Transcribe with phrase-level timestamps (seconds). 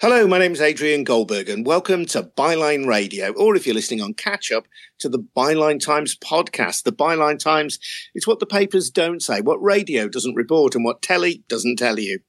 [0.00, 4.00] Hello, my name is Adrian Goldberg, and welcome to Byline Radio, or if you're listening
[4.00, 4.68] on catch up,
[5.00, 6.84] to the Byline Times podcast.
[6.84, 7.80] The Byline Times
[8.14, 11.98] is what the papers don't say, what radio doesn't report, and what telly doesn't tell
[11.98, 12.20] you.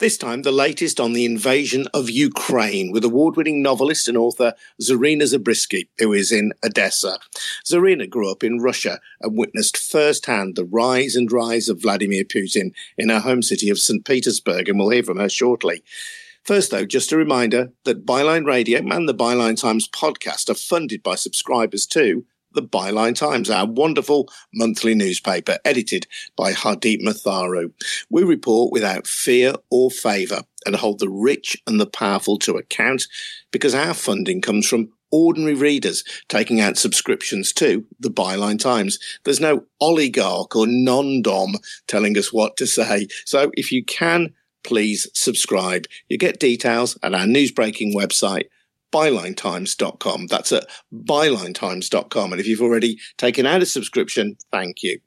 [0.00, 4.52] This time, the latest on the invasion of Ukraine with award winning novelist and author
[4.78, 7.18] Zarina Zabriskie, who is in Odessa.
[7.64, 12.72] Zarina grew up in Russia and witnessed firsthand the rise and rise of Vladimir Putin
[12.98, 14.04] in her home city of St.
[14.04, 15.82] Petersburg, and we'll hear from her shortly.
[16.48, 21.02] First, though, just a reminder that Byline Radio and the Byline Times podcast are funded
[21.02, 27.74] by subscribers to the Byline Times, our wonderful monthly newspaper, edited by Hardeep Matharu.
[28.08, 33.08] We report without fear or favour and hold the rich and the powerful to account
[33.50, 38.98] because our funding comes from ordinary readers taking out subscriptions to the Byline Times.
[39.24, 43.08] There's no oligarch or non-dom telling us what to say.
[43.26, 44.32] So if you can
[44.64, 45.86] please subscribe.
[46.08, 48.46] You get details at our newsbreaking website,
[48.92, 50.26] bylinetimes.com.
[50.26, 52.32] That's at bylinetimes.com.
[52.32, 55.00] And if you've already taken out a subscription, thank you.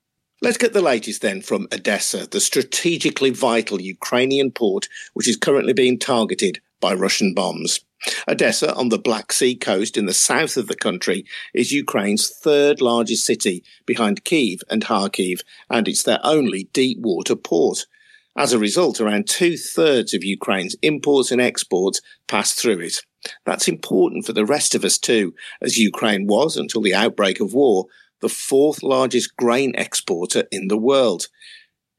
[0.44, 5.74] Let's get the latest then from Odessa, the strategically vital Ukrainian port, which is currently
[5.74, 7.80] being targeted by Russian bombs.
[8.28, 12.82] Odessa, on the Black Sea coast in the south of the country, is Ukraine's third
[12.82, 17.86] largest city behind Kiev and Kharkiv, and it's their only deep water port.
[18.38, 23.02] As a result, around two thirds of Ukraine's imports and exports pass through it.
[23.46, 27.54] That's important for the rest of us too, as Ukraine was, until the outbreak of
[27.54, 27.88] war,
[28.22, 31.28] the fourth largest grain exporter in the world.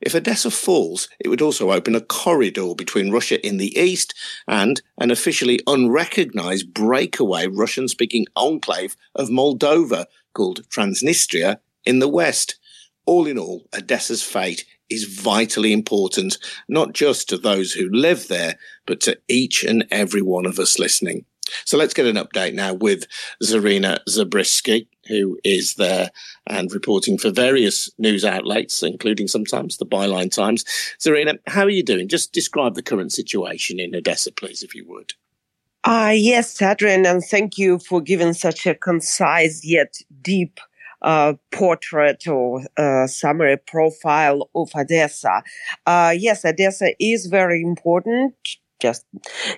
[0.00, 4.14] If Odessa falls, it would also open a corridor between Russia in the east
[4.48, 12.56] and an officially unrecognized breakaway Russian speaking enclave of Moldova called Transnistria in the west.
[13.06, 18.58] All in all, Odessa's fate is vitally important, not just to those who live there,
[18.86, 21.24] but to each and every one of us listening.
[21.64, 23.06] So let's get an update now with
[23.42, 26.10] Zarina Zabriskie, who is there
[26.46, 30.64] and reporting for various news outlets, including sometimes the Byline Times.
[30.98, 32.08] Zarina, how are you doing?
[32.08, 35.14] Just describe the current situation in Odessa, please, if you would.
[35.84, 40.60] Uh, yes, Adrian, and thank you for giving such a concise yet deep
[41.50, 45.42] portrait or uh, summary profile of Odessa.
[45.86, 48.34] Uh, yes, Odessa is very important
[48.82, 49.06] just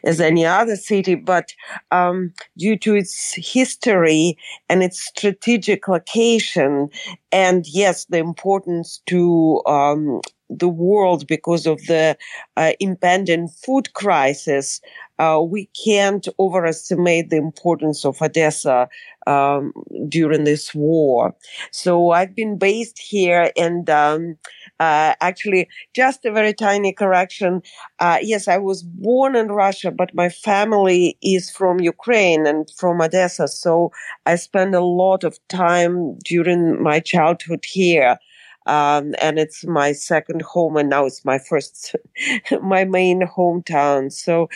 [0.04, 1.54] as any other city, but
[1.90, 4.36] um, due to its history
[4.68, 6.90] and its strategic location,
[7.32, 12.16] and yes, the importance to um, the world because of the
[12.56, 14.80] uh, impending food crisis,
[15.18, 18.88] uh, we can't overestimate the importance of Odessa
[19.26, 19.72] um,
[20.08, 21.34] during this war.
[21.70, 24.36] So I've been based here and um,
[24.80, 27.62] uh, actually just a very tiny correction.
[27.98, 33.00] Uh, yes, I was born in Russia, but my family is from Ukraine and from
[33.00, 33.48] Odessa.
[33.48, 33.92] So
[34.26, 38.18] I spent a lot of time during my childhood here.
[38.66, 41.94] Um, and it's my second home, and now it's my first,
[42.62, 44.12] my main hometown.
[44.12, 44.48] So,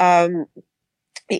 [0.00, 0.46] um,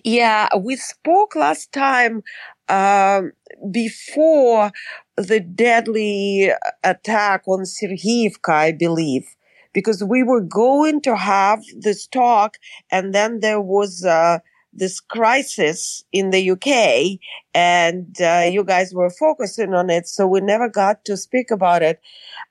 [0.05, 2.23] yeah, we spoke last time
[2.69, 3.33] um,
[3.71, 4.73] before
[5.17, 6.51] the deadly
[6.83, 9.37] attack on Sergeyevka, I believe,
[9.73, 12.57] because we were going to have this talk,
[12.91, 14.39] and then there was uh,
[14.75, 17.21] this crisis in the UK,
[17.55, 21.83] and uh, you guys were focusing on it, so we never got to speak about
[21.83, 22.01] it.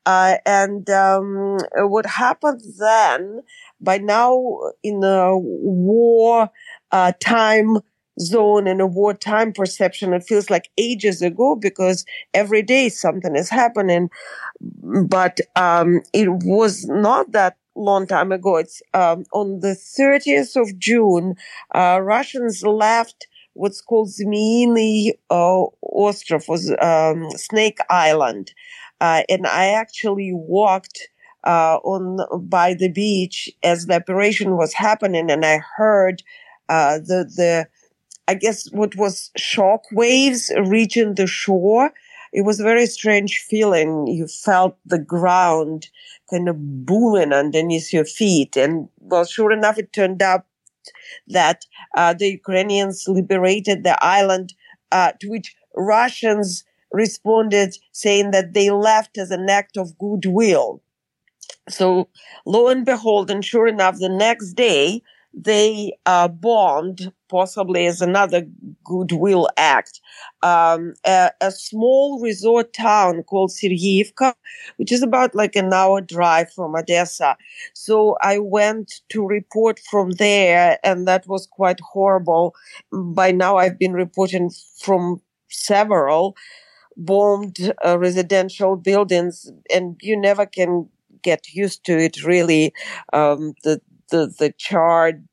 [0.06, 3.42] Uh, and um, what happened then?
[3.82, 6.50] By now, in the war
[6.92, 7.80] uh, time
[8.20, 10.14] zone and a wartime perception.
[10.14, 14.10] It feels like ages ago because every day something is happening.
[14.62, 18.58] But um, it was not that long time ago.
[18.58, 21.36] It's um, on the 30th of June,
[21.74, 28.52] uh, Russians left what's called Zmiyny uh, Ostrov, was um, Snake Island.
[29.00, 31.08] Uh, and I actually walked
[31.44, 36.24] uh, on by the beach as the operation was happening, and I heard
[36.69, 37.68] uh, the the
[38.28, 41.92] I guess what was shock waves reaching the shore.
[42.33, 44.07] It was a very strange feeling.
[44.07, 45.89] You felt the ground
[46.30, 48.57] kind of booming underneath your feet.
[48.57, 50.45] And well, sure enough, it turned out
[51.27, 51.65] that
[51.95, 54.53] uh, the Ukrainians liberated the island,
[54.91, 60.81] uh, to which Russians responded saying that they left as an act of goodwill.
[61.69, 62.09] So
[62.45, 65.01] lo and behold, and sure enough, the next day,
[65.33, 68.45] they uh, bombed, possibly as another
[68.83, 70.00] goodwill act,
[70.44, 74.35] um, a, a, small resort town called Sergeyevka,
[74.77, 77.35] which is about like an hour drive from Odessa.
[77.74, 82.53] So I went to report from there, and that was quite horrible.
[82.91, 85.19] By now, I've been reporting from
[85.50, 86.35] several
[86.95, 90.88] bombed uh, residential buildings, and you never can
[91.24, 92.24] get used to it.
[92.24, 92.74] Really,
[93.12, 93.81] um, the
[94.12, 95.27] the the charred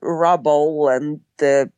[0.00, 1.70] rubble and the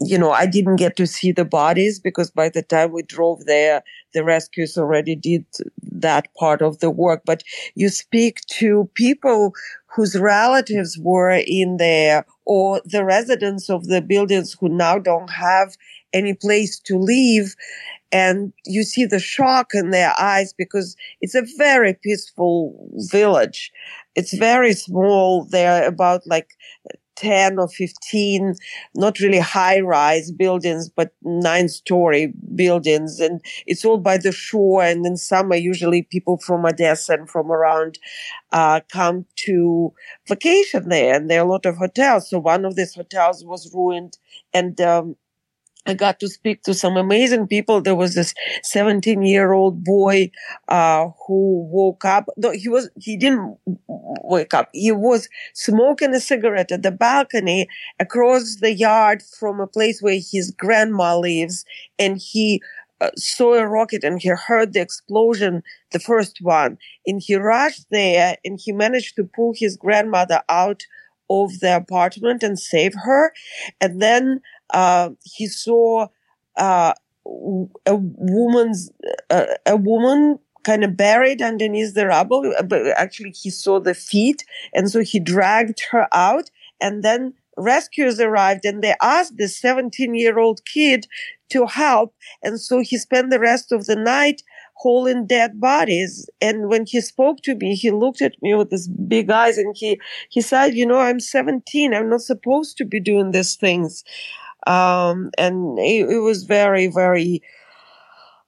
[0.00, 3.44] you know, I didn't get to see the bodies because by the time we drove
[3.44, 3.82] there,
[4.14, 5.44] the rescues already did
[5.82, 7.22] that part of the work.
[7.26, 7.42] But
[7.74, 9.52] you speak to people
[9.86, 15.76] whose relatives were in there or the residents of the buildings who now don't have
[16.14, 17.54] any place to live
[18.12, 23.72] and you see the shock in their eyes because it's a very peaceful village.
[24.14, 25.44] It's very small.
[25.44, 26.50] They're about like
[27.18, 28.54] 10 or 15,
[28.94, 33.20] not really high rise buildings, but nine story buildings.
[33.20, 34.82] And it's all by the shore.
[34.82, 37.98] And in summer, usually people from Odessa and from around,
[38.52, 39.92] uh, come to
[40.26, 41.14] vacation there.
[41.16, 42.30] And there are a lot of hotels.
[42.30, 44.18] So one of these hotels was ruined
[44.54, 45.16] and, um,
[45.88, 47.80] I got to speak to some amazing people.
[47.80, 50.30] There was this 17 year old boy,
[50.68, 52.26] uh, who woke up.
[52.36, 53.56] No, he was, he didn't
[53.86, 54.68] wake up.
[54.74, 57.68] He was smoking a cigarette at the balcony
[57.98, 61.64] across the yard from a place where his grandma lives.
[61.98, 62.60] And he
[63.00, 65.62] uh, saw a rocket and he heard the explosion,
[65.92, 66.76] the first one.
[67.06, 70.82] And he rushed there and he managed to pull his grandmother out
[71.30, 73.32] of the apartment and save her.
[73.80, 74.40] And then
[74.72, 76.08] uh, he saw
[76.56, 76.92] uh,
[77.86, 78.90] a woman's
[79.30, 84.44] uh, a woman kind of buried underneath the rubble, but actually he saw the feet,
[84.74, 86.50] and so he dragged her out,
[86.80, 91.06] and then rescuers arrived and they asked the 17 year old kid
[91.50, 92.14] to help.
[92.42, 94.42] And so he spent the rest of the night
[94.74, 96.28] hauling dead bodies.
[96.40, 99.74] And when he spoke to me, he looked at me with his big eyes and
[99.76, 100.00] he,
[100.30, 101.92] he said, you know, I'm 17.
[101.92, 104.04] I'm not supposed to be doing these things.
[104.66, 107.42] Um, and it, it, was very, very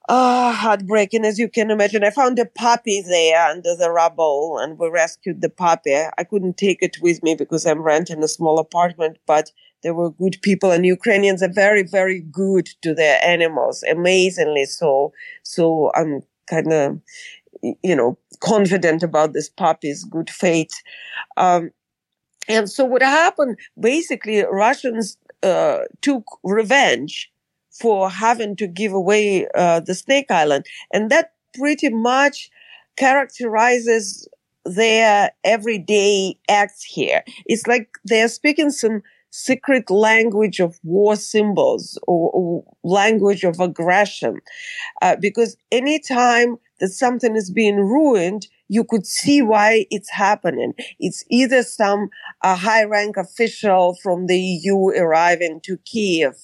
[0.09, 2.03] uh, heartbreaking, as you can imagine.
[2.03, 5.95] I found a puppy there under the rubble and we rescued the puppy.
[5.95, 9.51] I couldn't take it with me because I'm renting a small apartment, but
[9.83, 15.13] there were good people and Ukrainians are very, very good to their animals, amazingly so.
[15.43, 16.99] So I'm kind of,
[17.61, 20.73] you know, confident about this puppy's good fate.
[21.37, 21.71] Um,
[22.47, 27.31] and so what happened, basically Russians uh, took revenge
[27.71, 30.65] for having to give away uh, the Snake Island.
[30.93, 32.49] And that pretty much
[32.97, 34.27] characterizes
[34.65, 37.23] their everyday acts here.
[37.45, 39.01] It's like they're speaking some
[39.31, 44.41] secret language of war symbols or, or language of aggression.
[45.01, 50.73] Uh, because anytime that something is being ruined, you could see why it's happening.
[50.99, 52.09] It's either some
[52.41, 56.35] uh, high rank official from the EU arriving to Kiev,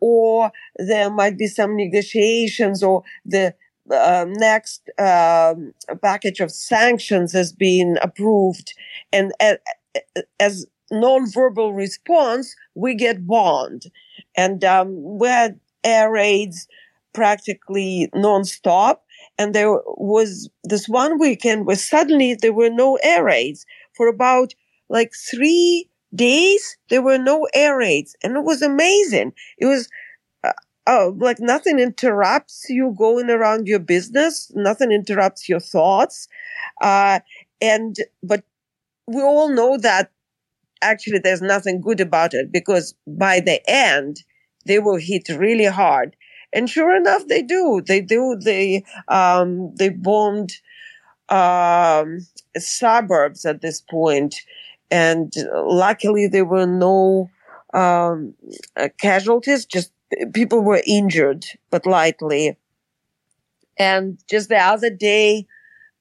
[0.00, 3.54] or there might be some negotiations or the
[3.90, 8.72] uh, next um, package of sanctions has been approved.
[9.12, 9.58] And as,
[10.38, 13.84] as non-verbal response, we get bombed.
[14.36, 16.68] And um, we had air raids
[17.14, 19.05] practically non-stop
[19.38, 24.54] and there was this one weekend where suddenly there were no air raids for about
[24.88, 26.78] like three days.
[26.88, 29.32] There were no air raids and it was amazing.
[29.58, 29.88] It was
[30.44, 30.52] uh,
[30.86, 34.50] uh, like nothing interrupts you going around your business.
[34.54, 36.28] Nothing interrupts your thoughts.
[36.80, 37.20] Uh,
[37.60, 38.44] and, but
[39.06, 40.10] we all know that
[40.82, 44.22] actually there's nothing good about it because by the end,
[44.66, 46.16] they will hit really hard.
[46.56, 47.82] And sure enough, they do.
[47.86, 48.36] They do.
[48.42, 50.52] They um, they bombed
[51.28, 52.26] um,
[52.58, 54.36] suburbs at this point,
[54.90, 57.30] and luckily there were no
[57.74, 58.34] um,
[58.76, 59.66] uh, casualties.
[59.66, 59.92] Just
[60.32, 62.56] people were injured, but lightly.
[63.78, 65.46] And just the other day,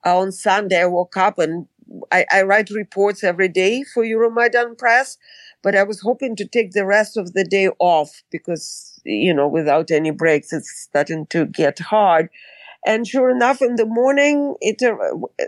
[0.06, 1.68] uh, on Sunday, I woke up and
[2.12, 5.18] I, I write reports every day for Euromaidan Press,
[5.64, 9.48] but I was hoping to take the rest of the day off because you know,
[9.48, 12.30] without any breaks, it's starting to get hard.
[12.86, 14.82] And sure enough, in the morning, it,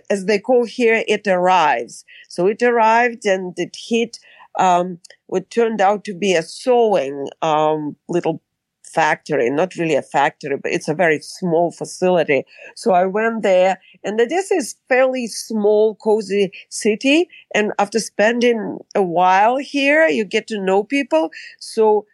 [0.09, 2.03] as they call here, it arrives.
[2.29, 4.19] So it arrived and it hit,
[4.59, 8.41] um, what turned out to be a sewing, um, little
[8.83, 12.43] factory, not really a factory, but it's a very small facility.
[12.75, 17.29] So I went there and this is fairly small, cozy city.
[17.53, 21.29] And after spending a while here, you get to know people.
[21.59, 22.05] So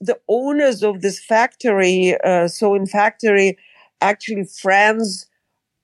[0.00, 2.48] the owners of this factory, uh,
[2.90, 3.58] factory,
[4.00, 5.26] actually friends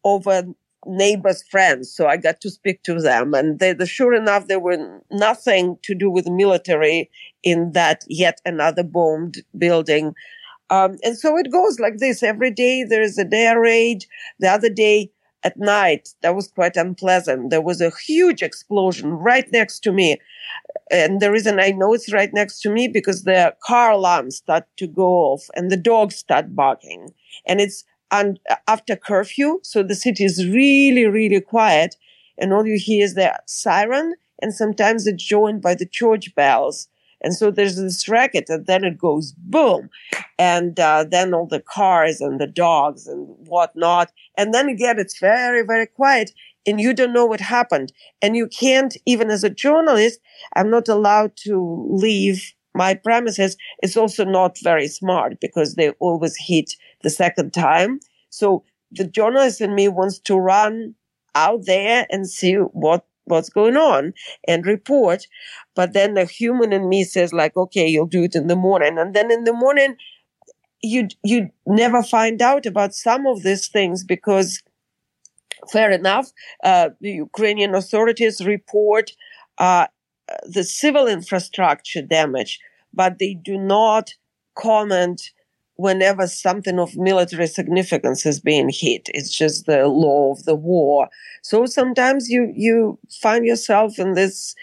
[0.05, 0.47] of a
[0.87, 1.93] neighbor's friends.
[1.95, 3.35] So I got to speak to them.
[3.35, 7.11] And they, the, sure enough, there were nothing to do with military
[7.43, 10.15] in that yet another bombed building.
[10.71, 12.23] Um, and so it goes like this.
[12.23, 14.05] Every day there is a air raid.
[14.39, 15.11] The other day
[15.43, 17.51] at night, that was quite unpleasant.
[17.51, 20.17] There was a huge explosion right next to me.
[20.91, 24.65] And the reason I know it's right next to me because the car alarms start
[24.77, 27.13] to go off and the dogs start barking.
[27.47, 28.39] And it's and
[28.69, 29.61] after curfew.
[29.63, 31.97] So the city is really, really quiet.
[32.39, 34.15] And all you hear is the siren.
[34.41, 36.89] And sometimes it's joined by the church bells.
[37.21, 39.89] And so there's this racket and then it goes boom.
[40.39, 44.13] And uh, then all the cars and the dogs and whatnot.
[44.37, 46.33] And then again, it's very, very quiet
[46.67, 47.93] and you don't know what happened.
[48.23, 50.21] And you can't, even as a journalist,
[50.57, 53.57] I'm not allowed to leave my premises.
[53.83, 58.01] It's also not very smart because they always hit the second time.
[58.31, 60.95] So the journalist in me wants to run
[61.35, 64.13] out there and see what what's going on
[64.47, 65.27] and report.
[65.75, 68.99] But then the human in me says like, okay, you'll do it in the morning.
[68.99, 69.97] And then in the morning,
[70.83, 74.63] you, you never find out about some of these things because
[75.71, 76.31] fair enough,
[76.63, 79.13] uh, the Ukrainian authorities report,
[79.59, 79.87] uh,
[80.45, 82.61] the civil infrastructure damage,
[82.93, 84.15] but they do not
[84.57, 85.31] comment
[85.77, 89.09] whenever something of military significance is being hit.
[89.13, 91.09] It's just the law of the war.
[91.43, 94.55] So sometimes you, you find yourself in this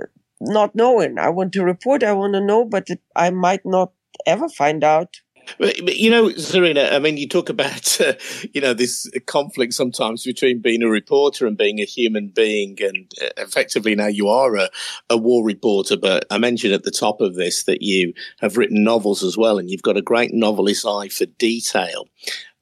[0.00, 0.06] uh,
[0.40, 1.18] not knowing.
[1.18, 3.92] I want to report, I want to know, but I might not
[4.26, 5.20] ever find out
[5.58, 8.14] you know, Zarina, I mean, you talk about, uh,
[8.52, 12.76] you know, this conflict sometimes between being a reporter and being a human being.
[12.80, 14.68] And uh, effectively now you are a,
[15.10, 15.96] a war reporter.
[15.96, 19.58] But I mentioned at the top of this that you have written novels as well,
[19.58, 22.06] and you've got a great novelist's eye for detail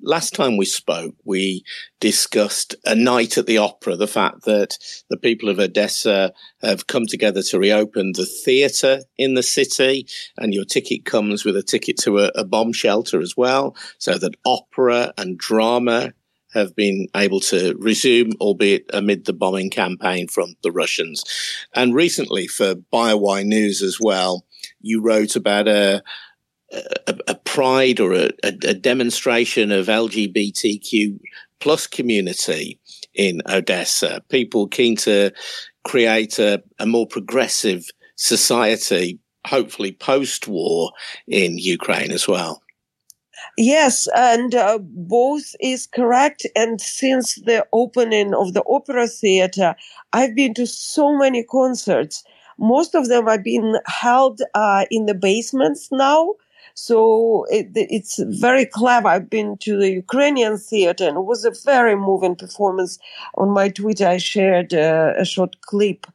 [0.02, 1.64] last time we spoke, we
[2.00, 4.76] discussed a night at the opera, the fact that
[5.09, 10.06] the people of Odessa have come together to reopen the theatre in the city,
[10.37, 14.18] and your ticket comes with a ticket to a, a bomb shelter as well, so
[14.18, 16.12] that opera and drama
[16.52, 21.25] have been able to resume, albeit amid the bombing campaign from the Russians.
[21.75, 24.44] And recently for Byline News as well,
[24.80, 26.02] you wrote about a,
[26.73, 31.21] a, a pride or a, a, a demonstration of LGBTQ
[31.61, 32.80] plus community
[33.12, 34.23] in Odessa.
[34.30, 35.30] People keen to
[35.85, 40.92] create a, a more progressive society, hopefully post-war
[41.28, 42.62] in Ukraine as well.
[43.59, 46.47] Yes, and uh, both is correct.
[46.56, 49.75] And since the opening of the opera theater,
[50.14, 52.25] I've been to so many concerts.
[52.59, 56.32] Most of them have been held uh, in the basements now.
[56.74, 59.08] So it, it's very clever.
[59.08, 62.98] I've been to the Ukrainian theater and it was a very moving performance.
[63.36, 66.06] On my Twitter, I shared uh, a short clip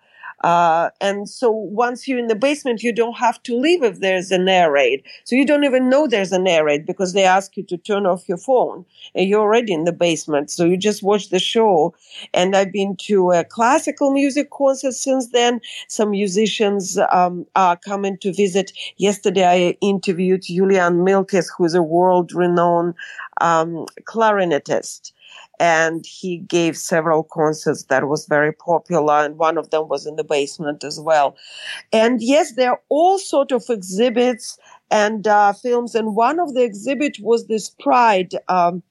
[0.43, 4.31] uh, and so once you're in the basement, you don't have to leave if there's
[4.31, 5.03] an air raid.
[5.23, 8.05] So you don't even know there's an air raid because they ask you to turn
[8.05, 10.51] off your phone and you're already in the basement.
[10.51, 11.95] So you just watch the show.
[12.33, 15.59] And I've been to a classical music concert since then.
[15.87, 18.71] Some musicians um, are coming to visit.
[18.97, 22.93] Yesterday, I interviewed Julian Milkis, who's a world renowned
[23.41, 25.11] um, clarinetist
[25.59, 30.15] and he gave several concerts that was very popular and one of them was in
[30.15, 31.35] the basement as well
[31.91, 34.57] and yes there are all sort of exhibits
[34.91, 38.83] and uh, films and one of the exhibit was this pride um,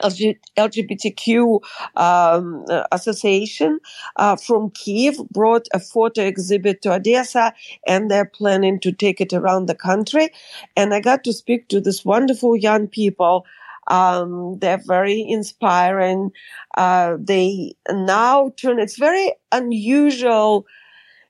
[0.00, 1.60] LGBTQ
[1.96, 3.78] um, association
[4.16, 7.52] uh, from Kiev brought a photo exhibit to Odessa,
[7.86, 10.30] and they're planning to take it around the country.
[10.76, 13.46] And I got to speak to this wonderful young people
[13.88, 16.30] um, they're very inspiring.
[16.76, 20.66] Uh, they now turn, it's very unusual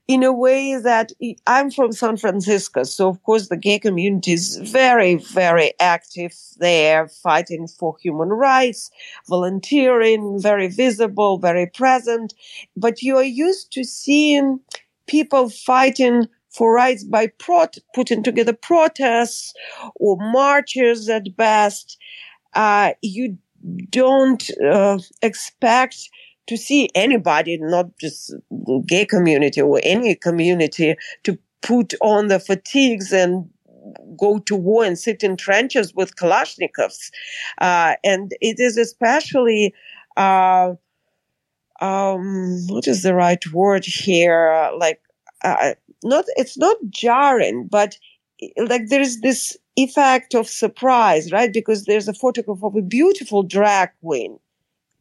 [0.08, 1.12] in a way that
[1.46, 2.82] I'm from San Francisco.
[2.82, 8.90] So of course the gay community is very, very active there, fighting for human rights,
[9.28, 12.34] volunteering, very visible, very present.
[12.76, 14.60] But you are used to seeing
[15.06, 19.54] people fighting for rights by prot- putting together protests
[19.96, 21.96] or marches at best
[22.54, 23.38] uh, you
[23.90, 26.08] don't uh, expect
[26.48, 28.34] to see anybody, not just
[28.86, 33.48] gay community or any community, to put on the fatigues and
[34.18, 37.10] go to war and sit in trenches with Kalashnikovs.
[37.58, 39.74] Uh, and it is especially,
[40.16, 40.74] uh,
[41.80, 44.70] um, what is the right word here?
[44.76, 45.00] Like,
[45.42, 47.96] uh, not, it's not jarring, but
[48.56, 51.52] like there is this effect of surprise, right?
[51.52, 54.38] Because there's a photograph of a beautiful drag queen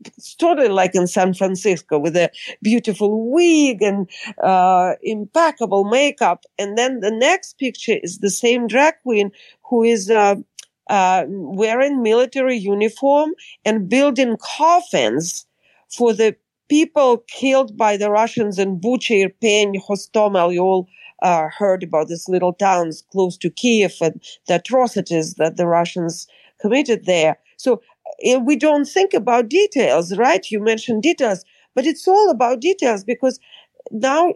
[0.05, 4.09] it's totally like in San Francisco with a beautiful wig and
[4.43, 6.43] uh, impeccable makeup.
[6.57, 9.31] And then the next picture is the same drag queen
[9.63, 10.35] who is uh,
[10.89, 13.31] uh, wearing military uniform
[13.65, 15.45] and building coffins
[15.89, 16.35] for the
[16.69, 20.53] people killed by the Russians in Bucha, Irpin, Hostomel.
[20.53, 20.87] You all
[21.21, 26.27] uh, heard about these little towns close to Kiev and the atrocities that the Russians
[26.59, 27.37] committed there.
[27.57, 27.81] So
[28.29, 30.45] uh, we don't think about details, right?
[30.49, 31.43] You mentioned details,
[31.75, 33.39] but it's all about details because
[33.91, 34.33] now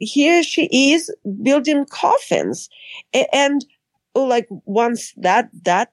[0.00, 1.10] here she is
[1.42, 2.68] building coffins
[3.32, 3.64] and
[4.14, 5.92] like once that that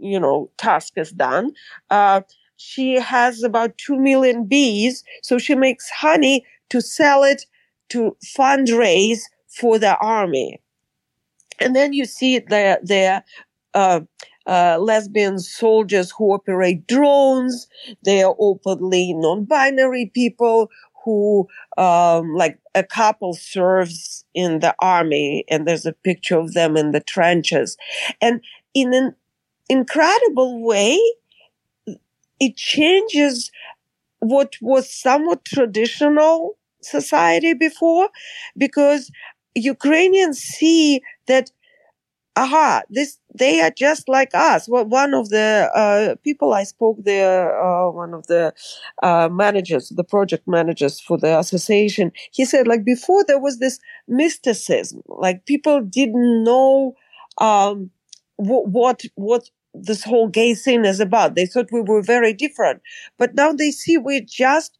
[0.00, 1.52] you know task is done
[1.90, 2.20] uh,
[2.56, 7.44] she has about 2 million bees so she makes honey to sell it
[7.88, 9.20] to fundraise
[9.58, 10.60] for the army
[11.60, 13.22] and then you see the the
[13.74, 14.00] uh,
[14.46, 17.68] uh, lesbian soldiers who operate drones.
[18.04, 20.70] They are openly non-binary people
[21.04, 26.76] who, um, like a couple serves in the army and there's a picture of them
[26.76, 27.76] in the trenches.
[28.20, 28.40] And
[28.74, 29.14] in an
[29.68, 30.98] incredible way,
[32.40, 33.50] it changes
[34.20, 38.08] what was somewhat traditional society before
[38.56, 39.10] because
[39.54, 41.50] Ukrainians see that
[42.36, 44.68] aha, this they are just like us.
[44.68, 48.54] Well, one of the uh, people I spoke there, uh, one of the
[49.02, 53.78] uh, managers, the project managers for the association, he said like before there was this
[54.08, 56.94] mysticism, like people didn't know
[57.38, 57.90] um,
[58.36, 61.34] what what this whole gay thing is about.
[61.34, 62.80] They thought we were very different,
[63.18, 64.78] but now they see we're just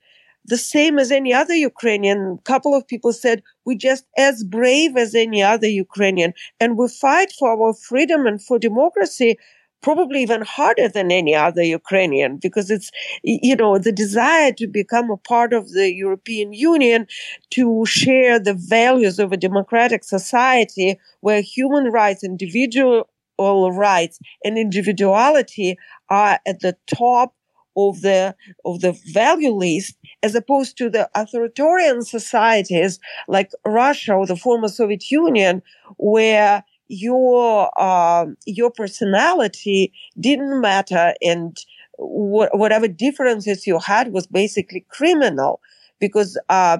[0.48, 2.38] the same as any other Ukrainian.
[2.38, 6.32] A couple of people said, we're just as brave as any other Ukrainian.
[6.58, 9.38] And we fight for our freedom and for democracy
[9.80, 12.90] probably even harder than any other Ukrainian because it's,
[13.22, 17.06] you know, the desire to become a part of the European Union,
[17.50, 23.08] to share the values of a democratic society where human rights, individual
[23.38, 25.76] rights and individuality
[26.10, 27.34] are at the top
[27.78, 34.26] of the of the value list as opposed to the authoritarian societies like Russia or
[34.26, 35.62] the former Soviet Union
[35.96, 41.56] where your uh, your personality didn't matter and
[41.98, 45.60] wh- whatever differences you had was basically criminal
[46.00, 46.78] because uh,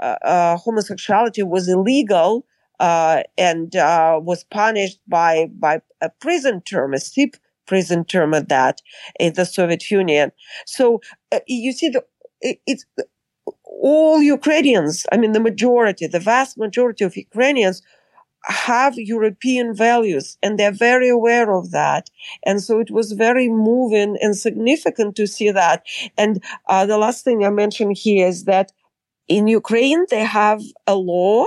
[0.00, 2.44] uh, uh homosexuality was illegal
[2.80, 7.36] uh, and uh, was punished by by a prison term, a steep
[7.70, 8.76] prison term at that
[9.24, 10.32] in the Soviet Union.
[10.66, 12.02] So uh, you see, the,
[12.40, 12.84] it, it's
[13.64, 15.06] all Ukrainians.
[15.12, 17.76] I mean, the majority, the vast majority of Ukrainians
[18.44, 22.04] have European values and they're very aware of that.
[22.48, 25.78] And so it was very moving and significant to see that.
[26.16, 28.72] And uh, the last thing I mentioned here is that
[29.28, 31.46] in Ukraine, they have a law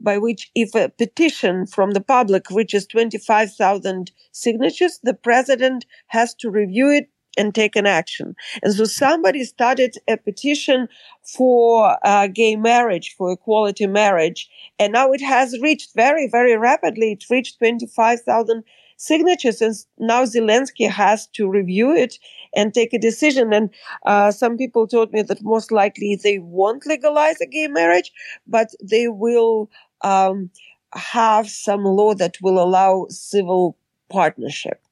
[0.00, 6.50] by which if a petition from the public reaches 25,000 signatures, the president has to
[6.50, 7.08] review it
[7.38, 8.34] and take an action.
[8.62, 10.88] And so somebody started a petition
[11.22, 17.12] for uh, gay marriage, for equality marriage, and now it has reached very, very rapidly.
[17.12, 18.64] It reached 25,000
[18.96, 22.18] signatures, and now Zelensky has to review it
[22.54, 23.52] and take a decision.
[23.52, 23.70] And
[24.04, 28.12] uh, some people told me that most likely they won't legalize a gay marriage,
[28.46, 29.70] but they will
[30.02, 30.50] um,
[30.94, 33.76] have some law that will allow civil
[34.08, 34.82] partnership.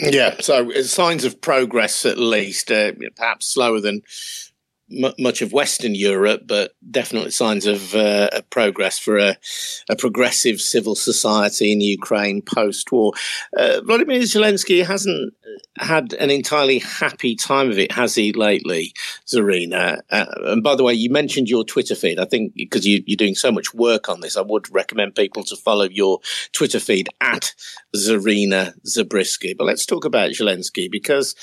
[0.00, 4.02] Yeah, so uh, signs of progress at least, uh, perhaps slower than
[4.90, 9.36] m- much of Western Europe, but definitely signs of uh, progress for a,
[9.88, 13.12] a, progressive civil society in Ukraine post war.
[13.56, 15.34] Uh, Vladimir Zelensky hasn't
[15.78, 18.92] had an entirely happy time of it, has he, lately,
[19.26, 20.00] Zarina?
[20.10, 22.18] Uh, and by the way, you mentioned your Twitter feed.
[22.18, 25.44] I think because you, are doing so much work on this, I would recommend people
[25.44, 26.20] to follow your
[26.52, 27.54] Twitter feed at
[27.96, 29.54] Zarina Zabriskie.
[29.54, 31.34] But let's talk about Zelensky because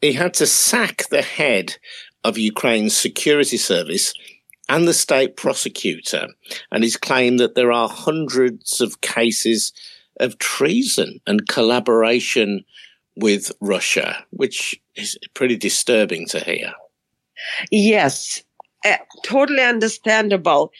[0.00, 1.76] he had to sack the head
[2.24, 4.14] of Ukraine's security service
[4.68, 6.26] and the state prosecutor,
[6.72, 9.72] and his claim that there are hundreds of cases
[10.18, 12.64] of treason and collaboration
[13.14, 16.72] with Russia, which is pretty disturbing to hear.
[17.70, 18.42] Yes,
[18.84, 20.72] uh, totally understandable.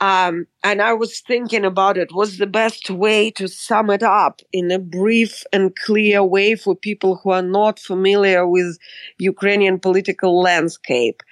[0.00, 2.08] Um, and I was thinking about it.
[2.12, 6.76] What's the best way to sum it up in a brief and clear way for
[6.76, 8.78] people who are not familiar with
[9.18, 11.22] Ukrainian political landscape?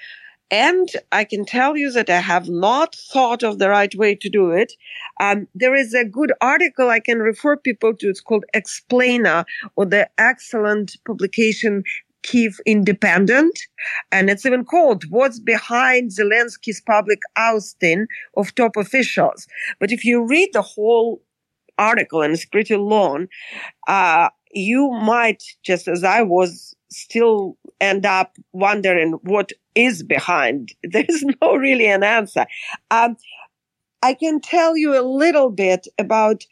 [0.50, 4.28] And I can tell you that I have not thought of the right way to
[4.28, 4.72] do it.
[5.20, 8.08] Um, there is a good article I can refer people to.
[8.08, 9.46] It's called Explainer
[9.76, 11.82] or the excellent publication
[12.24, 13.56] Kiev Independent.
[14.10, 18.06] And it's even called What's Behind Zelensky's Public Ousting
[18.36, 19.46] of Top Officials.
[19.78, 21.22] But if you read the whole
[21.78, 23.28] article, and it's pretty long,
[23.86, 30.72] uh, you might, just as I was, still end up wondering what is behind.
[30.82, 32.46] There's no really an answer.
[32.90, 33.16] Um,
[34.02, 36.44] I can tell you a little bit about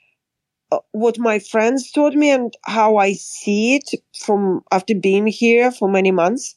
[0.92, 5.88] what my friends told me and how I see it from after being here for
[5.88, 6.54] many months.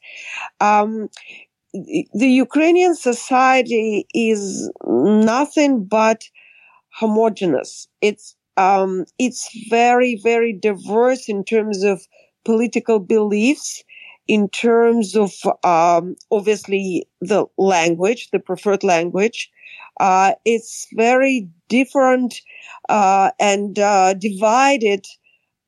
[0.62, 1.10] Um,
[1.74, 6.24] the Ukrainian society is nothing but
[7.00, 7.88] homogenous.
[8.02, 12.02] It's um, it's very very diverse in terms of
[12.46, 13.84] political beliefs,
[14.28, 15.34] in terms of
[15.64, 19.52] um, obviously the language, the preferred language.
[20.00, 22.42] Uh, it's very different
[22.90, 25.06] uh, and uh, divided,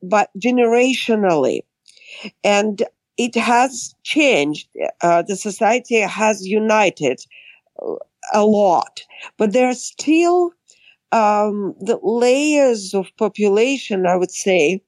[0.02, 1.62] but generationally,
[2.44, 2.82] and
[3.16, 4.68] it has changed.
[5.02, 7.20] Uh, the society has united
[7.82, 7.94] uh,
[8.34, 9.02] a lot,
[9.38, 10.52] but there are still
[11.12, 14.82] um, the layers of population, I would say,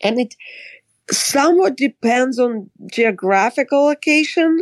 [0.00, 0.34] and it
[1.10, 4.60] somewhat depends on geographical location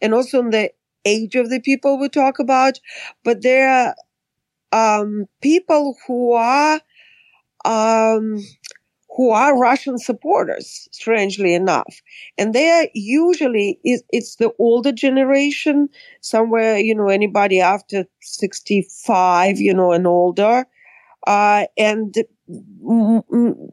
[0.00, 0.70] and also on the
[1.04, 2.78] age of the people we talk about.
[3.24, 3.94] But there
[4.72, 6.80] are um, people who are
[7.64, 8.38] um,
[9.16, 12.00] who are Russian supporters, strangely enough,
[12.38, 15.88] and they are usually it's the older generation,
[16.20, 20.66] somewhere you know anybody after sixty five, you know, and older,
[21.26, 22.14] uh, and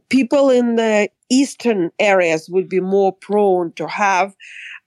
[0.10, 4.35] people in the eastern areas would be more prone to have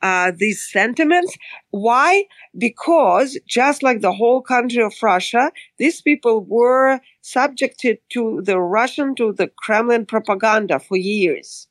[0.03, 1.37] uh, these sentiments.
[1.71, 2.25] Why?
[2.57, 9.15] Because just like the whole country of Russia, these people were subjected to the Russian,
[9.17, 11.69] to the Kremlin propaganda for years.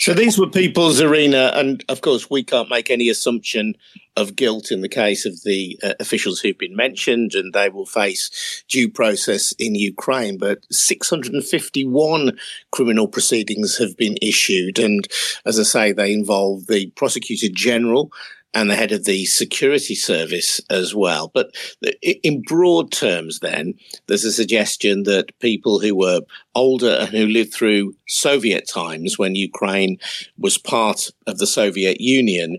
[0.00, 3.74] So these were people's arena, and of course we can't make any assumption
[4.16, 7.86] of guilt in the case of the uh, officials who've been mentioned, and they will
[7.86, 10.36] face due process in Ukraine.
[10.38, 12.38] But 651
[12.72, 15.06] criminal proceedings have been issued, and
[15.44, 18.12] as I say, they involve the prosecutor general
[18.54, 21.30] and the head of the security service as well.
[21.32, 21.54] But
[22.02, 23.74] in broad terms, then,
[24.06, 26.20] there's a suggestion that people who were
[26.54, 29.98] older and who lived through Soviet times when Ukraine
[30.38, 32.58] was part of the Soviet Union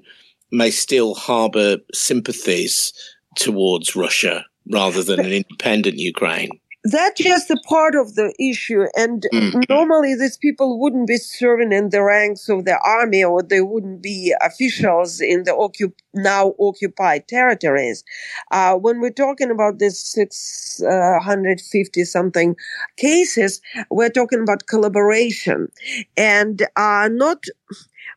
[0.52, 2.94] may still harbor sympathies
[3.36, 6.50] towards Russia rather than an independent Ukraine
[6.92, 8.86] that's just a part of the issue.
[8.96, 9.68] And mm.
[9.70, 14.02] normally these people wouldn't be serving in the ranks of the army or they wouldn't
[14.02, 18.04] be officials in the occup- now occupied territories.
[18.52, 22.56] Uh, when we're talking about this 650 uh, something
[22.98, 25.72] cases, we're talking about collaboration
[26.18, 27.44] and uh, not,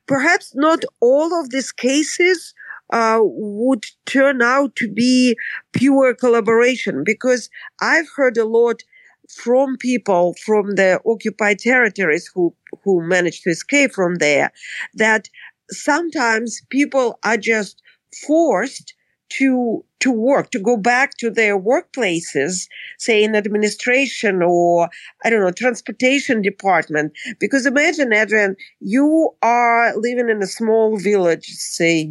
[0.07, 2.55] perhaps not all of these cases
[2.93, 5.37] uh, would turn out to be
[5.73, 7.03] pure collaboration.
[7.05, 7.51] Because
[7.81, 8.83] I've heard a lot
[9.29, 14.53] from people from the occupied territories who who managed to escape from there
[14.95, 15.29] that
[15.71, 17.83] sometimes people are just
[18.27, 18.95] forced
[19.39, 22.67] to to work to go back to their workplaces
[22.99, 24.89] say in administration or
[25.25, 27.13] i don't know transportation department.
[27.39, 32.11] Because imagine adrian you are living in a small village say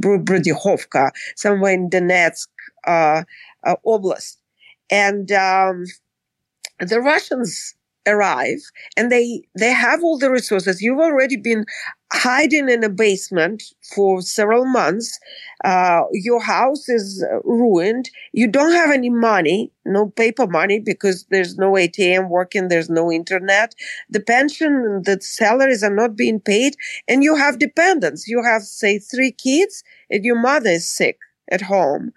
[0.00, 2.46] Brudyhovka, somewhere in Donetsk
[2.86, 3.24] uh,
[3.64, 4.36] uh, oblast.
[4.90, 5.84] And um,
[6.80, 7.74] the russians
[8.06, 8.60] arrive
[8.96, 10.80] and they they have all the resources.
[10.80, 11.64] You've already been
[12.12, 13.62] hiding in a basement
[13.94, 15.18] for several months.
[15.64, 18.10] Uh, your house is ruined.
[18.32, 23.10] You don't have any money no paper money because there's no atm working there's no
[23.10, 23.74] internet.
[24.10, 26.74] The pension the salaries are not being paid
[27.08, 28.28] and you have dependents.
[28.28, 31.18] You have say three kids and your mother is sick
[31.50, 32.12] at home.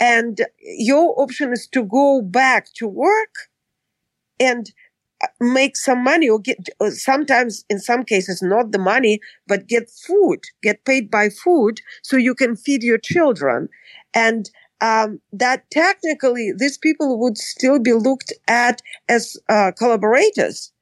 [0.00, 3.34] And your option is to go back to work
[4.40, 4.72] and
[5.40, 6.58] make some money or get
[6.90, 12.16] sometimes in some cases not the money but get food get paid by food so
[12.16, 13.68] you can feed your children.
[14.12, 14.50] And
[14.80, 20.72] um, that technically these people would still be looked at as uh, collaborators.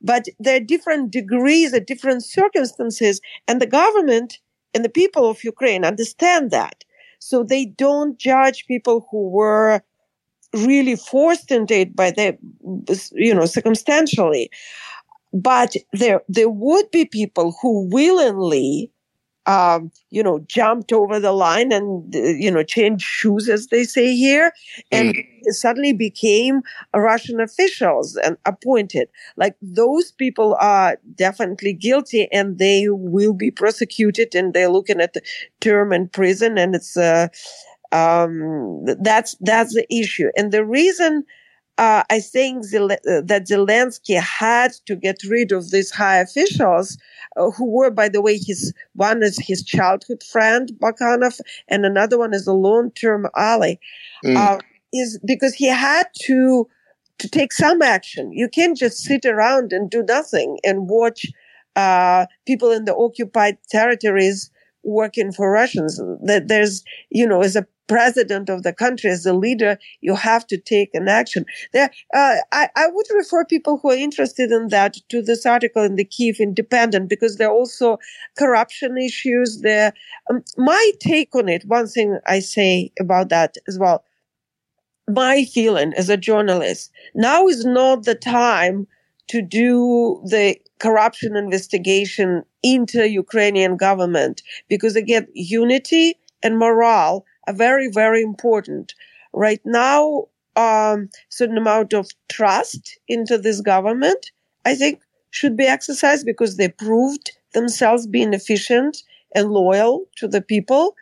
[0.00, 4.38] But there are different degrees at different circumstances and the government
[4.74, 6.84] and the people of ukraine understand that.
[7.18, 9.82] So they don't judge people who were
[10.54, 12.38] really forced into it by the,
[13.12, 14.50] you know, circumstantially.
[15.32, 18.92] But there, there would be people who willingly
[19.46, 24.14] um, you know, jumped over the line and, you know, changed shoes, as they say
[24.14, 24.52] here,
[24.90, 25.24] and mm.
[25.48, 26.62] suddenly became
[26.94, 29.08] Russian officials and appointed.
[29.36, 35.12] Like those people are definitely guilty and they will be prosecuted and they're looking at
[35.12, 35.22] the
[35.60, 37.28] term in prison and it's, uh,
[37.94, 40.30] um, that's, that's the issue.
[40.36, 41.24] And the reason,
[41.78, 42.88] uh, I think uh,
[43.24, 46.96] that Zelensky had to get rid of these high officials
[47.36, 52.16] uh, who were, by the way, his one is his childhood friend Bakanov, and another
[52.18, 53.74] one is a long-term ally,
[54.24, 54.36] mm.
[54.36, 54.58] uh,
[54.92, 56.68] is because he had to
[57.18, 58.32] to take some action.
[58.32, 61.26] You can't just sit around and do nothing and watch
[61.76, 64.50] uh, people in the occupied territories
[64.84, 66.00] working for Russians.
[66.24, 70.46] That there's, you know, as a president of the country, as a leader, you have
[70.46, 71.44] to take an action.
[71.72, 75.82] There, uh, I, I would refer people who are interested in that to this article
[75.82, 77.98] in the Kiev Independent because there are also
[78.38, 79.92] corruption issues there.
[80.30, 84.04] Um, my take on it, one thing I say about that as well,
[85.08, 88.86] my feeling as a journalist, now is not the time
[89.28, 97.88] to do the corruption investigation into Ukrainian government because again, unity and morale are very,
[97.90, 98.94] very important.
[99.32, 100.24] Right now,
[100.56, 104.30] um, certain amount of trust into this government,
[104.64, 109.02] I think, should be exercised because they proved themselves being efficient
[109.34, 110.94] and loyal to the people.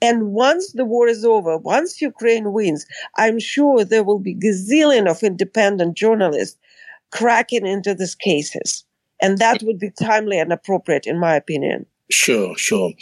[0.00, 5.08] And once the war is over, once Ukraine wins, I'm sure there will be gazillion
[5.10, 6.58] of independent journalists
[7.14, 8.84] cracking into these cases.
[9.22, 11.86] And that would be timely and appropriate, in my opinion.
[12.10, 12.92] Sure, sure.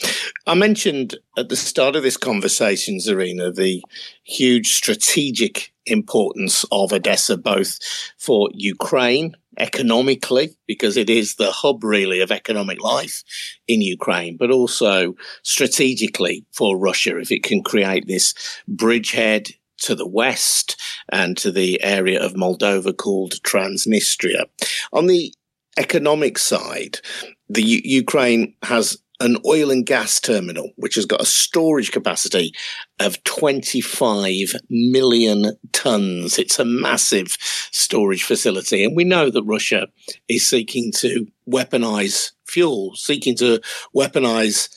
[0.47, 3.83] I mentioned at the start of this conversation, Zarina, the
[4.23, 7.79] huge strategic importance of Odessa, both
[8.19, 13.25] for Ukraine economically, because it is the hub really of economic life
[13.67, 18.35] in Ukraine, but also strategically for Russia, if it can create this
[18.69, 19.51] bridgehead
[19.83, 24.45] to the west and to the area of Moldova called Transnistria.
[24.93, 25.35] On the
[25.79, 27.01] economic side,
[27.49, 32.53] the U- Ukraine has an oil and gas terminal, which has got a storage capacity
[32.99, 36.39] of 25 million tons.
[36.39, 37.37] It's a massive
[37.71, 38.85] storage facility.
[38.85, 39.87] And we know that Russia
[40.29, 43.61] is seeking to weaponize fuel, seeking to
[43.95, 44.69] weaponize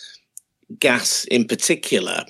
[0.80, 2.24] gas in particular.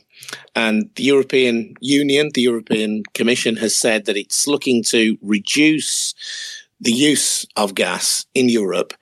[0.55, 6.13] And the European Union, the European Commission has said that it's looking to reduce
[6.79, 8.93] the use of gas in Europe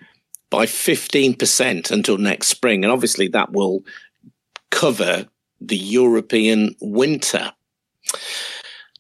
[0.50, 2.84] by 15% until next spring.
[2.84, 3.84] And obviously, that will
[4.70, 5.28] cover
[5.60, 7.54] the European winter.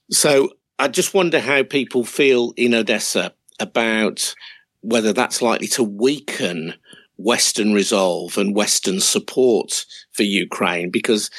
[0.10, 4.34] So I just wonder how people feel in Odessa about
[4.82, 6.74] whether that's likely to weaken
[7.18, 11.30] Western resolve and Western support for Ukraine, because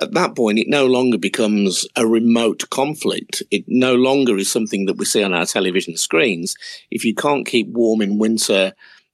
[0.00, 3.42] at that point, it no longer becomes a remote conflict.
[3.50, 6.56] It no longer is something that we see on our television screens.
[6.90, 8.72] If you can't keep warm in winter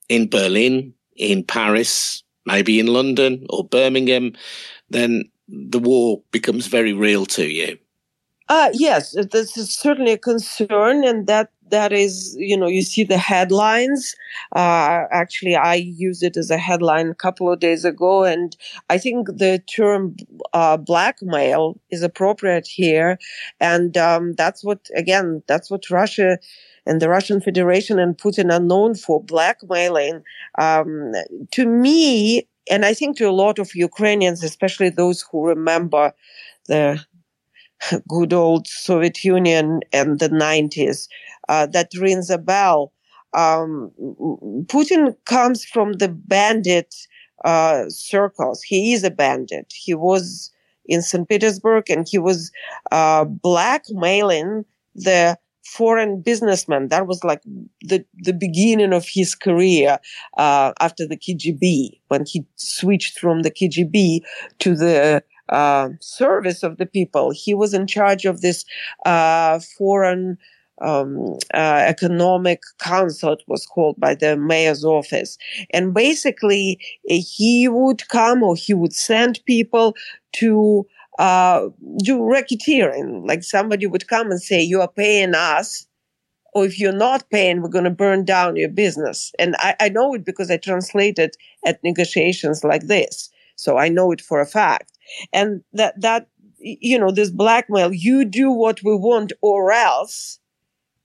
[0.09, 4.33] in Berlin, in Paris, maybe in London or Birmingham,
[4.89, 7.79] then the war becomes very real to you.
[8.49, 13.05] Uh, yes, this is certainly a concern, and that that is, you know, you see
[13.05, 14.15] the headlines.
[14.55, 18.57] Uh, actually, I used it as a headline a couple of days ago, and
[18.89, 20.17] I think the term
[20.53, 23.19] uh, blackmail is appropriate here,
[23.61, 26.39] and um, that's what again, that's what Russia
[26.87, 30.23] and the Russian Federation and Putin are known for blackmailing.
[30.59, 31.13] Um,
[31.53, 36.13] to me, and I think to a lot of Ukrainians, especially those who remember
[36.67, 37.05] the
[38.09, 41.09] good old Soviet Union and the 90s,
[41.49, 42.93] uh, that rings a bell.
[43.33, 43.93] Um,
[44.67, 46.95] Putin comes from the bandit
[47.45, 48.63] uh, circles.
[48.63, 49.73] He is a bandit.
[49.75, 50.51] He was
[50.87, 51.29] in St.
[51.29, 52.51] Petersburg and he was
[52.91, 54.65] uh, blackmailing
[54.95, 56.89] the foreign businessman.
[56.89, 57.43] That was like
[57.83, 59.99] the, the beginning of his career
[60.37, 64.23] uh, after the KGB, when he switched from the KGB
[64.59, 67.31] to the uh, service of the people.
[67.31, 68.65] He was in charge of this
[69.05, 70.39] uh, foreign
[70.81, 75.37] um, uh, economic council, it was called by the mayor's office.
[75.73, 79.95] And basically, he would come or he would send people
[80.37, 80.87] to
[81.19, 81.69] uh,
[82.03, 83.27] do racketeering.
[83.29, 85.87] Like somebody would come and say, you are paying us.
[86.53, 89.31] Or if you're not paying, we're going to burn down your business.
[89.39, 93.31] And I, I know it because I translated at negotiations like this.
[93.55, 94.91] So I know it for a fact.
[95.33, 100.39] And that, that you know, this blackmail, you do what we want or else.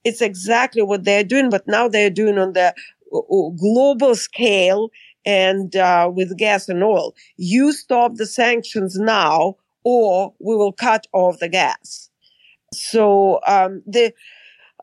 [0.04, 2.74] It's exactly what they're doing, but now they're doing on the
[3.58, 4.90] global scale
[5.24, 7.14] and uh, with gas and oil.
[7.36, 12.10] You stop the sanctions now, or we will cut off the gas.
[12.72, 14.12] So um, the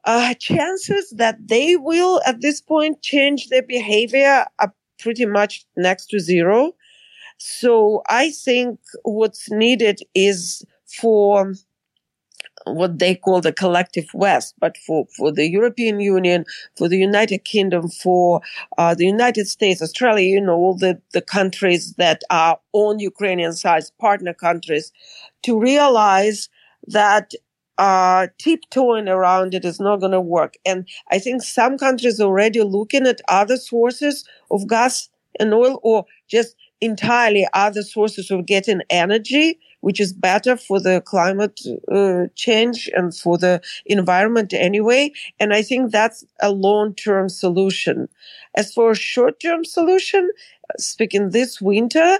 [0.06, 6.08] uh, chances that they will at this point change their behavior are pretty much next
[6.08, 6.74] to zero.
[7.46, 11.56] So I think what's needed is for
[12.66, 16.46] what they call the collective West, but for, for the European Union,
[16.78, 18.40] for the United Kingdom, for
[18.78, 23.52] uh, the United States, Australia, you know, all the, the countries that are on Ukrainian
[23.52, 24.94] side, partner countries,
[25.42, 26.48] to realize
[26.88, 27.34] that
[27.78, 30.54] uh, tiptoeing around it is not going to work.
[30.66, 35.80] And I think some countries are already looking at other sources of gas and oil
[35.84, 41.60] or just entirely other sources of getting energy, which is better for the climate
[41.92, 45.12] uh, change and for the environment anyway.
[45.40, 48.08] And I think that's a long-term solution.
[48.56, 50.30] As for a short-term solution,
[50.78, 52.20] speaking this winter,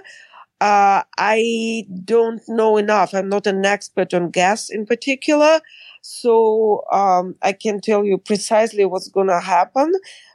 [0.60, 3.12] uh, I don't know enough.
[3.14, 5.60] I'm not an expert on gas in particular.
[6.00, 9.92] So um, I can tell you precisely what's going to happen,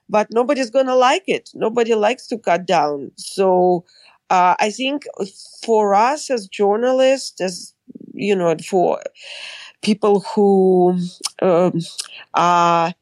[0.09, 1.49] but nobody's going to like it.
[1.53, 3.11] Nobody likes to cut down.
[3.17, 3.85] So
[4.29, 5.03] uh, I think
[5.63, 7.73] for us as journalists, as
[8.13, 9.01] you know, for
[9.81, 10.99] people who
[11.41, 11.79] um,
[12.33, 12.93] are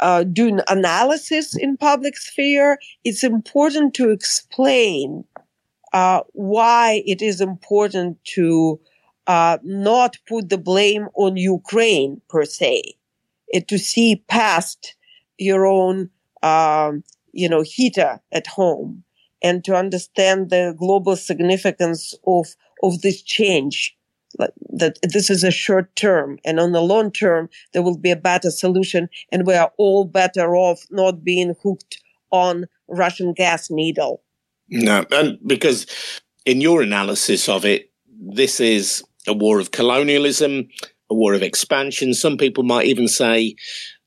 [0.00, 5.24] uh, doing analysis in public sphere, it's important to explain
[5.92, 8.80] uh, why it is important to
[9.26, 12.82] uh, not put the blame on Ukraine per se,
[13.48, 14.96] it, to see past
[15.38, 16.10] your own,
[16.42, 19.04] um, you know, heater at home
[19.42, 22.46] and to understand the global significance of,
[22.82, 23.96] of this change.
[24.38, 28.10] Like That this is a short term and on the long term, there will be
[28.10, 32.00] a better solution and we are all better off not being hooked
[32.30, 34.22] on Russian gas needle.
[34.68, 35.86] No, and because
[36.46, 40.68] in your analysis of it, this is a war of colonialism,
[41.10, 42.14] a war of expansion.
[42.14, 43.54] Some people might even say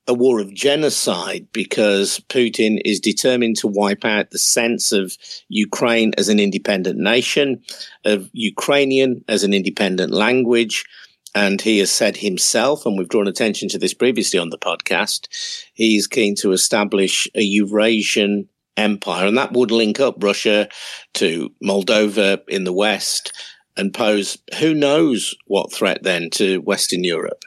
[0.07, 6.13] a war of genocide because Putin is determined to wipe out the sense of Ukraine
[6.17, 7.63] as an independent nation,
[8.03, 10.85] of Ukrainian as an independent language.
[11.33, 15.27] And he has said himself, and we've drawn attention to this previously on the podcast,
[15.73, 19.27] he's keen to establish a Eurasian empire.
[19.27, 20.69] And that would link up Russia
[21.15, 23.33] to Moldova in the West
[23.75, 27.43] and pose who knows what threat then to Western Europe.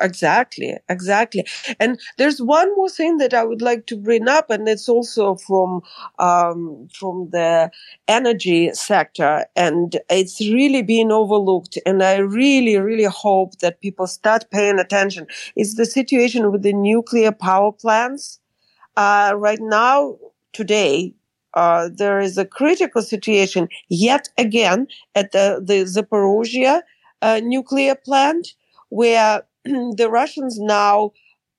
[0.00, 1.44] Exactly, exactly.
[1.78, 5.36] And there's one more thing that I would like to bring up, and it's also
[5.36, 5.82] from
[6.18, 7.70] um, from the
[8.08, 11.78] energy sector, and it's really being overlooked.
[11.86, 15.26] And I really, really hope that people start paying attention.
[15.56, 18.40] It's the situation with the nuclear power plants.
[18.96, 20.16] Uh, right now,
[20.52, 21.14] today,
[21.54, 26.80] uh, there is a critical situation yet again at the the Zaporozhye
[27.22, 28.54] uh, nuclear plant
[28.90, 29.42] where
[29.96, 31.12] the Russians now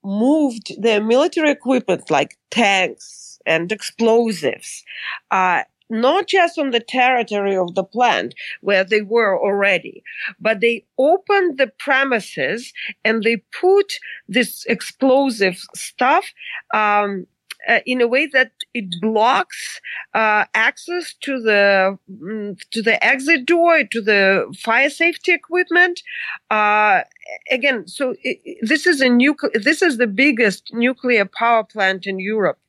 [0.04, 4.84] moved their military equipment like tanks and explosives,
[5.32, 10.04] uh, not just on the territory of the plant where they were already,
[10.40, 13.94] but they opened the premises and they put
[14.28, 16.26] this explosive stuff
[16.74, 17.28] um,
[17.68, 19.80] uh, in a way that it blocks
[20.14, 26.04] uh, access to the mm, to the exit door to the fire safety equipment.
[26.52, 27.02] Uh,
[27.50, 29.10] again so it, this is a
[29.54, 32.60] this is the biggest nuclear power plant in Europe.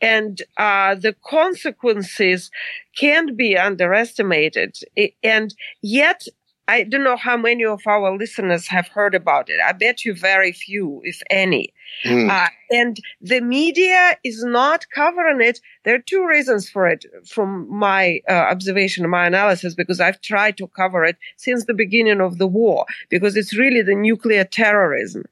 [0.00, 2.50] And uh, the consequences
[2.96, 4.76] can't be underestimated.
[5.22, 6.26] And yet
[6.68, 9.58] I don't know how many of our listeners have heard about it.
[9.64, 11.74] I bet you very few, if any.
[12.06, 12.30] Mm.
[12.30, 15.60] Uh, and the media is not covering it.
[15.84, 20.56] There are two reasons for it from my uh, observation, my analysis, because I've tried
[20.58, 25.24] to cover it since the beginning of the war, because it's really the nuclear terrorism.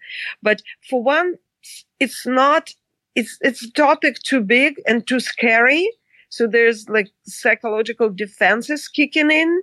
[0.42, 1.36] But for one,
[2.00, 2.74] it's not,
[3.14, 5.88] it's, it's a topic too big and too scary.
[6.28, 9.62] So there's like psychological defenses kicking in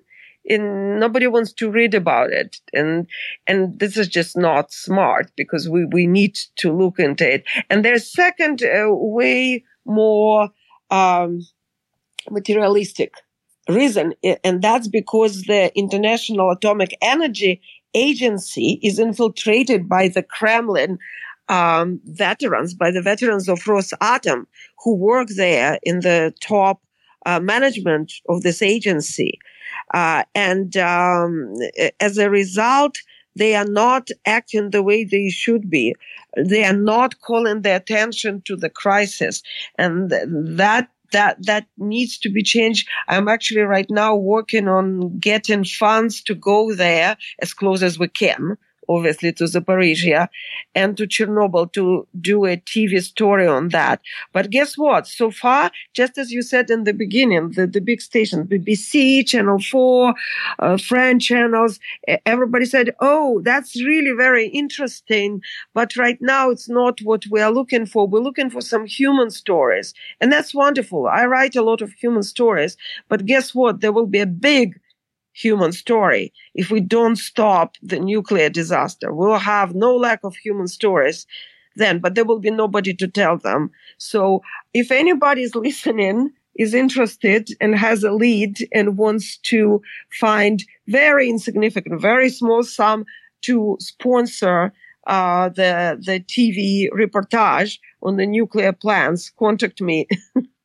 [0.49, 2.59] nobody wants to read about it.
[2.73, 3.07] And,
[3.47, 7.43] and this is just not smart because we, we need to look into it.
[7.69, 10.49] And there's second, uh, way more,
[10.89, 11.41] um,
[12.29, 13.13] materialistic
[13.69, 14.13] reason.
[14.43, 17.61] And that's because the International Atomic Energy
[17.93, 20.99] Agency is infiltrated by the Kremlin
[21.49, 24.45] um, veterans, by the veterans of Rosatom
[24.83, 26.81] who work there in the top
[27.25, 29.39] uh, management of this agency.
[29.93, 31.53] Uh, and um,
[31.99, 32.97] as a result,
[33.35, 35.95] they are not acting the way they should be.
[36.35, 39.43] They are not calling the attention to the crisis.
[39.77, 42.87] And that that that needs to be changed.
[43.07, 48.09] I'm actually right now working on getting funds to go there as close as we
[48.09, 48.57] can
[48.89, 50.27] obviously to Zaporizhia
[50.75, 54.01] and to Chernobyl to do a TV story on that.
[54.33, 55.07] But guess what?
[55.07, 59.59] So far, just as you said in the beginning, the, the big stations, BBC, Channel
[59.59, 60.13] 4,
[60.59, 61.79] uh, French channels,
[62.25, 65.41] everybody said, oh, that's really very interesting.
[65.73, 68.07] But right now, it's not what we are looking for.
[68.07, 69.93] We're looking for some human stories.
[70.21, 71.07] And that's wonderful.
[71.07, 72.77] I write a lot of human stories.
[73.09, 73.81] But guess what?
[73.81, 74.79] There will be a big
[75.41, 76.33] human story.
[76.55, 81.27] If we don't stop the nuclear disaster, we'll have no lack of human stories
[81.75, 83.69] then, but there will be nobody to tell them.
[83.99, 84.41] So
[84.73, 89.79] if anybody is listening, is interested and has a lead and wants to
[90.19, 93.05] find very insignificant, very small sum
[93.43, 94.73] to sponsor
[95.05, 100.07] uh, the the TV reportage on the nuclear plants, contact me.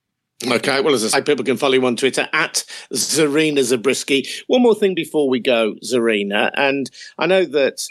[0.45, 4.27] Okay, well, as I say, people can follow you on Twitter at Zarina Zabriskie.
[4.49, 7.87] One more thing before we go, Zarina, and I know that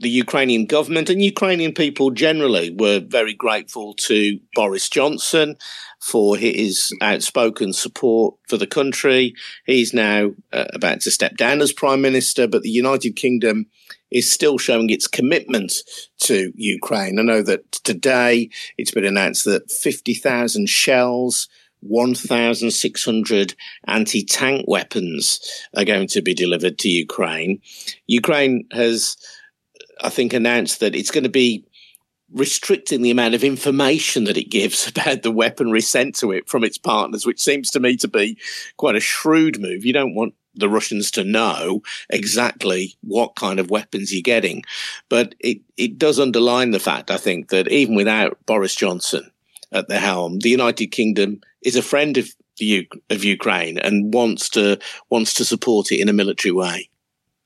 [0.00, 5.56] the Ukrainian government and Ukrainian people generally were very grateful to Boris Johnson
[6.00, 9.34] for his outspoken support for the country.
[9.64, 13.66] He's now uh, about to step down as prime minister, but the United Kingdom
[14.10, 15.72] is still showing its commitment
[16.20, 17.18] to Ukraine.
[17.18, 21.48] I know that today it's been announced that 50,000 shells
[21.84, 23.54] 1,600
[23.86, 25.40] anti tank weapons
[25.76, 27.60] are going to be delivered to Ukraine.
[28.06, 29.16] Ukraine has,
[30.02, 31.64] I think, announced that it's going to be
[32.32, 36.64] restricting the amount of information that it gives about the weaponry sent to it from
[36.64, 38.38] its partners, which seems to me to be
[38.76, 39.84] quite a shrewd move.
[39.84, 44.62] You don't want the Russians to know exactly what kind of weapons you're getting.
[45.08, 49.30] But it, it does underline the fact, I think, that even without Boris Johnson
[49.74, 54.48] at the helm, the United Kingdom is a friend of the of Ukraine and wants
[54.50, 54.78] to
[55.10, 56.88] wants to support it in a military way.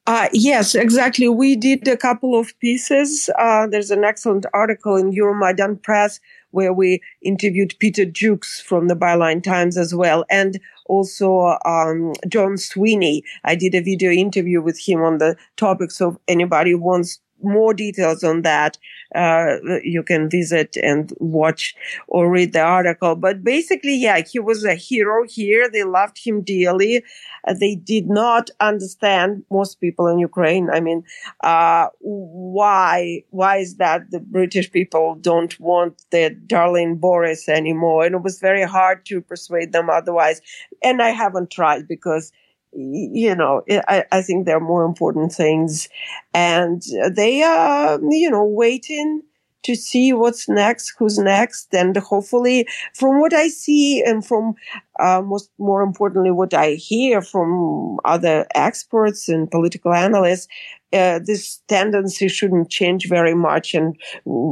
[0.07, 1.29] Uh, yes, exactly.
[1.29, 3.29] We did a couple of pieces.
[3.39, 6.19] Uh, there's an excellent article in Euromaidan Press
[6.51, 12.57] where we interviewed Peter Jukes from the Byline Times as well, and also um, John
[12.57, 13.23] Sweeney.
[13.45, 15.91] I did a video interview with him on the topic.
[15.91, 18.79] So anybody wants more details on that,
[19.15, 21.75] uh, you can visit and watch
[22.09, 23.17] or read the article.
[23.17, 25.71] But basically, yeah, he was a hero here.
[25.71, 27.05] They loved him dearly.
[27.47, 30.69] Uh, they did not understand most people in Ukraine.
[30.71, 31.05] I mean,
[31.43, 38.05] uh, why, why is that the British people don't want their darling Boris anymore?
[38.05, 40.41] And it was very hard to persuade them otherwise.
[40.83, 42.33] And I haven't tried because
[42.73, 45.89] you know, I, I think there are more important things.
[46.35, 49.23] And they are, you know, waiting
[49.65, 51.75] to see what's next, who's next.
[51.75, 54.55] And hopefully, from what I see and from
[55.01, 60.47] uh, most, more importantly, what I hear from other experts and political analysts,
[60.93, 63.97] uh, this tendency shouldn't change very much and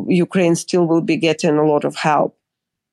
[0.08, 2.36] Ukraine still will be getting a lot of help.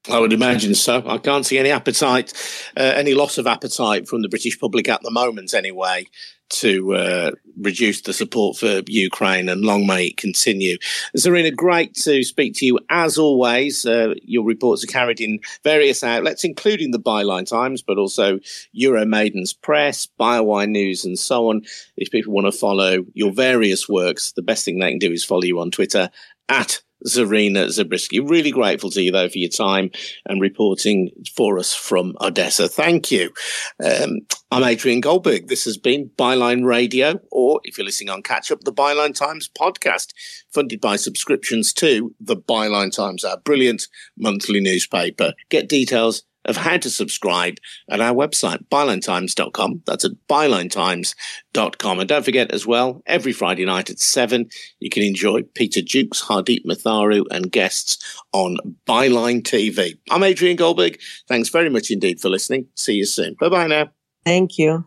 [0.10, 1.02] I would imagine so.
[1.08, 2.34] I can't see any appetite,
[2.76, 6.08] uh, any loss of appetite from the British public at the moment, anyway,
[6.50, 10.78] to uh, reduce the support for Ukraine, and long may it continue.
[11.18, 13.86] Zarina, great to speak to you as always.
[13.86, 18.40] Uh, your reports are carried in various outlets, including the Byline Times, but also
[18.78, 21.62] Euromaidan's Press, Bywire News, and so on.
[21.96, 25.24] If people want to follow your various works, the best thing they can do is
[25.24, 26.10] follow you on Twitter
[26.50, 28.20] at Zarina Zabriskie.
[28.20, 29.92] Really grateful to you, though, for your time
[30.26, 32.68] and reporting for us from Odessa.
[32.68, 33.32] Thank you.
[33.84, 34.20] Um,
[34.52, 35.48] I'm Adrian Goldberg.
[35.48, 39.50] This has been Byline Radio, or if you're listening on Catch Up, the Byline Times
[39.58, 40.14] podcast,
[40.54, 43.88] funded by subscriptions to the Byline Times, our brilliant
[44.18, 45.34] monthly newspaper.
[45.50, 47.58] Get details of how to subscribe
[47.90, 49.84] at our website, bylinetimes.com.
[49.86, 52.00] That's at bylinetimes.com.
[52.00, 56.24] And don't forget as well, every Friday night at seven, you can enjoy Peter Jukes,
[56.24, 59.98] Hardeep Matharu and guests on Byline TV.
[60.10, 61.00] I'm Adrian Goldberg.
[61.28, 62.68] Thanks very much indeed for listening.
[62.76, 63.36] See you soon.
[63.40, 63.90] Bye bye now.
[64.26, 64.86] Thank you.